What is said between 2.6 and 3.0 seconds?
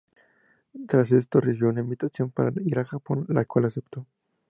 ir a